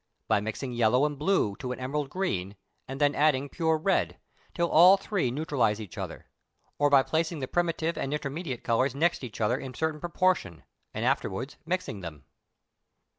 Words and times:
By 0.27 0.41
mixing 0.41 0.73
yellow 0.73 1.05
and 1.05 1.15
blue 1.15 1.55
to 1.57 1.71
an 1.71 1.79
emerald 1.79 2.09
green, 2.09 2.55
and 2.87 2.99
then 2.99 3.13
adding 3.13 3.49
pure 3.49 3.77
red, 3.77 4.17
till 4.55 4.67
all 4.67 4.97
three 4.97 5.29
neutralize 5.29 5.79
each 5.79 5.95
other; 5.95 6.25
or, 6.79 6.89
by 6.89 7.03
placing 7.03 7.37
the 7.37 7.47
primitive 7.47 7.99
and 7.99 8.11
intermediate 8.11 8.63
colours 8.63 8.95
next 8.95 9.23
each 9.23 9.39
other 9.39 9.59
in 9.59 9.73
a 9.73 9.77
certain 9.77 9.99
proportion, 9.99 10.63
and 10.91 11.05
afterwards 11.05 11.57
mixing 11.67 11.99
them. 11.99 12.25